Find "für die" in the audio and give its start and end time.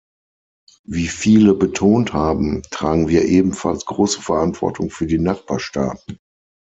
4.89-5.19